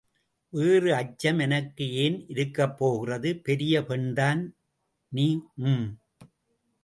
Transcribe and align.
வேறு 0.53 0.95
அச்சம் 0.95 1.39
எனக்கு 1.39 1.91
ஏன் 1.95 2.25
இருக்கப் 2.27 2.77
போகிறது? 2.77 3.35
பெரிய 3.43 3.83
பெண்தான் 3.85 4.41
நீ 5.11 5.27
ஊஹம். 5.57 5.87